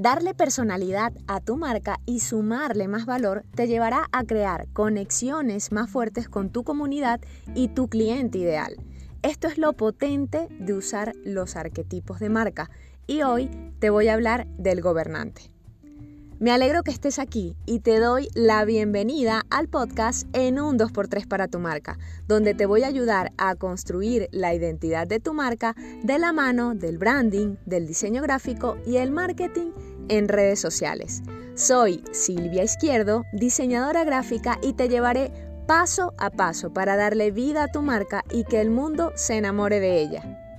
[0.00, 5.90] Darle personalidad a tu marca y sumarle más valor te llevará a crear conexiones más
[5.90, 7.20] fuertes con tu comunidad
[7.54, 8.76] y tu cliente ideal.
[9.20, 12.70] Esto es lo potente de usar los arquetipos de marca
[13.06, 15.50] y hoy te voy a hablar del gobernante.
[16.40, 21.28] Me alegro que estés aquí y te doy la bienvenida al podcast en un 2x3
[21.28, 21.98] para tu marca,
[22.28, 26.74] donde te voy a ayudar a construir la identidad de tu marca de la mano
[26.74, 29.72] del branding, del diseño gráfico y el marketing
[30.08, 31.22] en redes sociales.
[31.56, 35.30] Soy Silvia Izquierdo, diseñadora gráfica y te llevaré
[35.66, 39.78] paso a paso para darle vida a tu marca y que el mundo se enamore
[39.78, 40.49] de ella.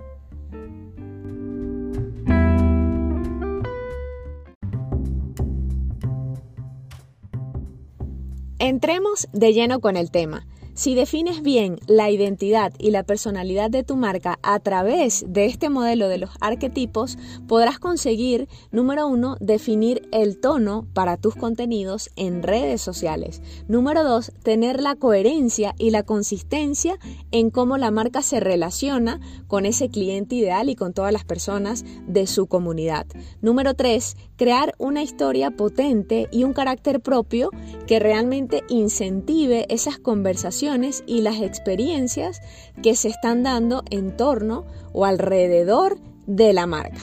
[8.64, 10.46] Entremos de lleno con el tema.
[10.74, 15.70] Si defines bien la identidad y la personalidad de tu marca a través de este
[15.70, 22.42] modelo de los arquetipos, podrás conseguir, número uno, definir el tono para tus contenidos en
[22.42, 23.42] redes sociales.
[23.68, 26.98] Número dos, tener la coherencia y la consistencia
[27.32, 31.84] en cómo la marca se relaciona con ese cliente ideal y con todas las personas
[32.08, 33.08] de su comunidad.
[33.42, 37.50] Número tres, crear una historia potente y un carácter propio
[37.88, 40.61] que realmente incentive esas conversaciones
[41.08, 42.40] y las experiencias
[42.84, 47.02] que se están dando en torno o alrededor de la marca.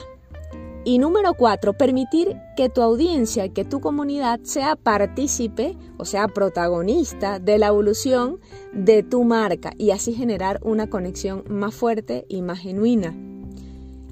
[0.84, 7.40] Y número cuatro, permitir que tu audiencia, que tu comunidad sea partícipe, o sea, protagonista
[7.40, 8.38] de la evolución
[8.72, 13.14] de tu marca y así generar una conexión más fuerte y más genuina.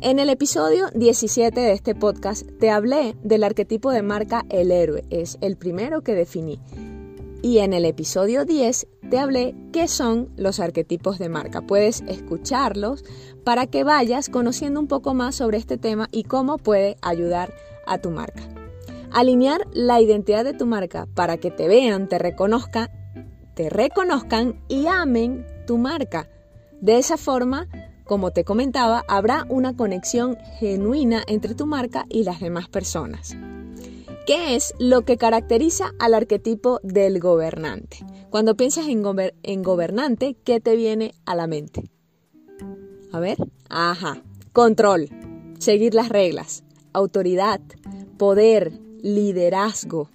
[0.00, 5.04] En el episodio 17 de este podcast te hablé del arquetipo de marca el héroe,
[5.08, 6.58] es el primero que definí.
[7.46, 11.60] Y en el episodio 10 te hablé qué son los arquetipos de marca.
[11.60, 13.04] Puedes escucharlos
[13.44, 17.54] para que vayas conociendo un poco más sobre este tema y cómo puede ayudar
[17.86, 18.42] a tu marca.
[19.12, 22.88] Alinear la identidad de tu marca para que te vean, te reconozcan,
[23.54, 26.28] te reconozcan y amen tu marca.
[26.80, 27.68] De esa forma,
[28.06, 33.36] como te comentaba, habrá una conexión genuina entre tu marca y las demás personas.
[34.26, 37.98] ¿Qué es lo que caracteriza al arquetipo del gobernante?
[38.28, 41.92] Cuando piensas en, gobernante, ¿qué te viene a la mente?
[43.12, 43.38] A ver,
[43.68, 45.08] ajá, control,
[45.60, 47.60] seguir las reglas, autoridad,
[48.18, 50.10] poder, liderazgo.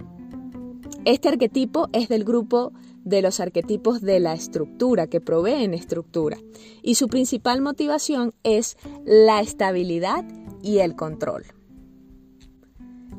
[1.05, 2.73] Este arquetipo es del grupo
[3.05, 6.37] de los arquetipos de la estructura, que proveen estructura,
[6.81, 10.25] y su principal motivación es la estabilidad
[10.61, 11.45] y el control.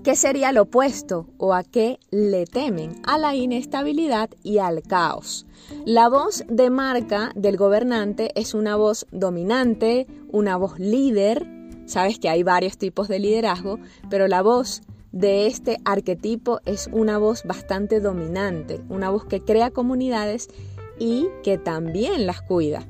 [0.02, 3.00] ¿Qué sería lo opuesto o a qué le temen?
[3.04, 5.46] A la inestabilidad y al caos.
[5.84, 11.46] La voz de marca del gobernante es una voz dominante, una voz líder.
[11.86, 13.78] Sabes que hay varios tipos de liderazgo,
[14.10, 19.70] pero la voz de este arquetipo es una voz bastante dominante, una voz que crea
[19.70, 20.48] comunidades
[20.98, 22.88] y que también las cuida.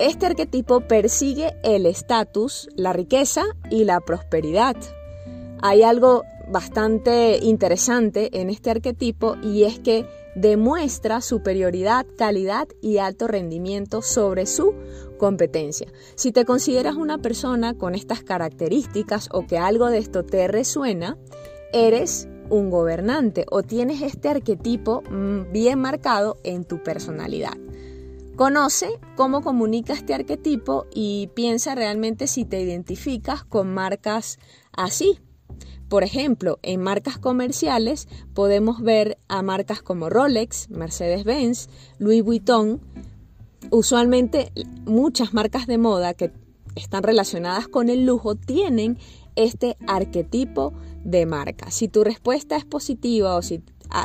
[0.00, 4.76] Este arquetipo persigue el estatus, la riqueza y la prosperidad.
[5.62, 13.28] Hay algo bastante interesante en este arquetipo y es que demuestra superioridad, calidad y alto
[13.28, 14.74] rendimiento sobre su
[15.18, 15.86] competencia.
[16.16, 21.16] Si te consideras una persona con estas características o que algo de esto te resuena,
[21.72, 27.56] eres un gobernante o tienes este arquetipo mm, bien marcado en tu personalidad.
[28.36, 34.38] Conoce cómo comunica este arquetipo y piensa realmente si te identificas con marcas
[34.72, 35.20] así.
[35.92, 42.80] Por ejemplo, en marcas comerciales podemos ver a marcas como Rolex, Mercedes-Benz, Louis Vuitton.
[43.70, 44.52] Usualmente
[44.86, 46.32] muchas marcas de moda que
[46.76, 48.96] están relacionadas con el lujo tienen
[49.36, 50.72] este arquetipo
[51.04, 51.70] de marca.
[51.70, 53.62] Si tu respuesta es positiva o si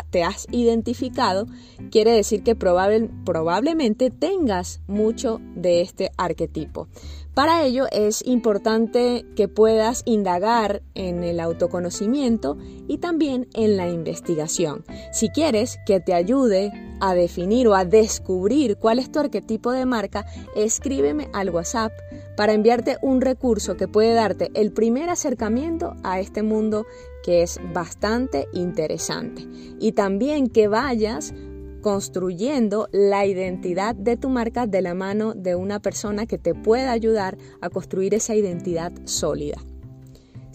[0.09, 1.47] te has identificado,
[1.89, 6.89] quiere decir que probablemente tengas mucho de este arquetipo.
[7.37, 12.57] Para ello es importante que puedas indagar en el autoconocimiento
[12.87, 14.84] y también en la investigación.
[15.11, 19.85] Si quieres que te ayude a definir o a descubrir cuál es tu arquetipo de
[19.85, 20.25] marca,
[20.55, 21.91] escríbeme al WhatsApp
[22.35, 26.87] para enviarte un recurso que puede darte el primer acercamiento a este mundo
[27.23, 29.47] que es bastante interesante.
[29.79, 31.35] Y también que vayas
[31.82, 36.91] construyendo la identidad de tu marca de la mano de una persona que te pueda
[36.91, 39.58] ayudar a construir esa identidad sólida.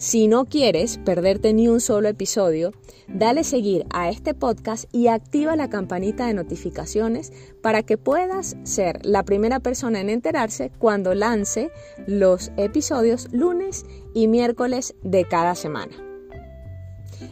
[0.03, 2.73] Si no quieres perderte ni un solo episodio,
[3.07, 7.31] dale seguir a este podcast y activa la campanita de notificaciones
[7.61, 11.71] para que puedas ser la primera persona en enterarse cuando lance
[12.05, 15.95] los episodios lunes y miércoles de cada semana.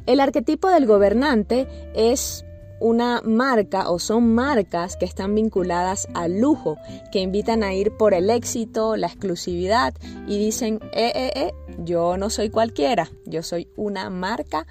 [0.05, 2.45] El arquetipo del gobernante es
[2.81, 6.77] una marca o son marcas que están vinculadas al lujo,
[7.11, 9.93] que invitan a ir por el éxito, la exclusividad
[10.27, 14.65] y dicen, eh, eh, eh, yo no soy cualquiera, yo soy una marca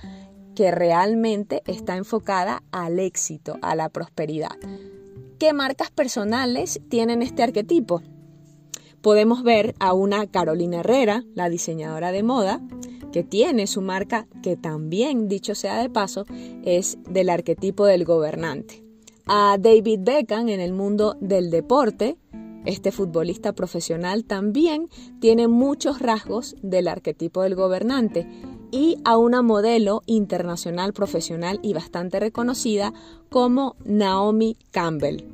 [0.55, 4.57] que realmente está enfocada al éxito, a la prosperidad.
[5.39, 8.03] ¿Qué marcas personales tienen este arquetipo?
[9.01, 12.61] Podemos ver a una Carolina Herrera, la diseñadora de moda,
[13.12, 16.27] que tiene su marca, que también, dicho sea de paso,
[16.65, 18.85] es del arquetipo del gobernante.
[19.27, 22.17] A David Beckham en el mundo del deporte,
[22.67, 24.89] este futbolista profesional también
[25.21, 28.27] tiene muchos rasgos del arquetipo del gobernante
[28.71, 32.93] y a una modelo internacional profesional y bastante reconocida
[33.31, 35.25] como Naomi Campbell.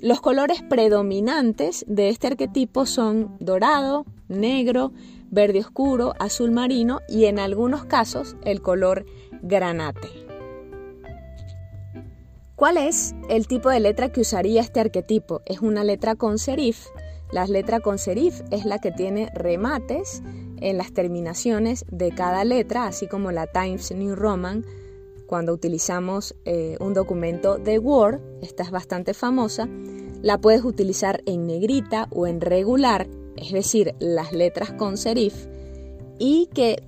[0.00, 4.92] Los colores predominantes de este arquetipo son dorado, negro,
[5.32, 9.04] verde oscuro, azul marino y en algunos casos el color
[9.42, 10.08] granate.
[12.54, 15.40] ¿Cuál es el tipo de letra que usaría este arquetipo?
[15.46, 16.86] Es una letra con serif.
[17.32, 20.22] La letra con serif es la que tiene remates
[20.60, 24.64] en las terminaciones de cada letra, así como la Times New Roman.
[25.26, 29.66] Cuando utilizamos eh, un documento de Word, esta es bastante famosa,
[30.20, 35.46] la puedes utilizar en negrita o en regular es decir, las letras con serif,
[36.18, 36.82] y que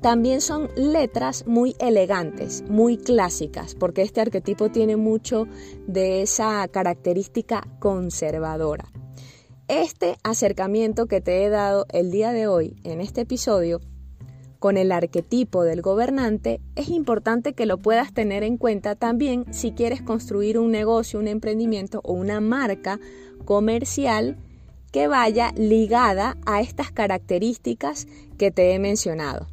[0.00, 5.48] también son letras muy elegantes, muy clásicas, porque este arquetipo tiene mucho
[5.86, 8.84] de esa característica conservadora.
[9.68, 13.80] Este acercamiento que te he dado el día de hoy en este episodio
[14.58, 19.72] con el arquetipo del gobernante, es importante que lo puedas tener en cuenta también si
[19.72, 23.00] quieres construir un negocio, un emprendimiento o una marca
[23.44, 24.38] comercial
[25.06, 28.08] vaya ligada a estas características
[28.38, 29.46] que te he mencionado.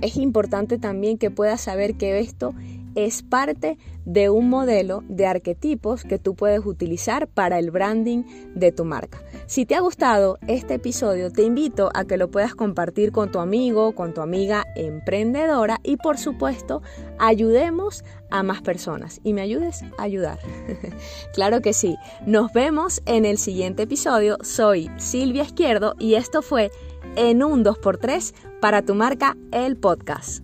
[0.00, 2.54] Es importante también que puedas saber que esto
[2.94, 8.24] es parte de un modelo de arquetipos que tú puedes utilizar para el branding
[8.54, 9.22] de tu marca.
[9.46, 13.38] Si te ha gustado este episodio, te invito a que lo puedas compartir con tu
[13.38, 16.82] amigo, con tu amiga emprendedora y por supuesto
[17.18, 20.38] ayudemos a más personas y me ayudes a ayudar.
[21.34, 21.96] claro que sí.
[22.26, 24.38] Nos vemos en el siguiente episodio.
[24.42, 26.70] Soy Silvia Izquierdo y esto fue
[27.16, 30.43] en un 2x3 para tu marca el podcast.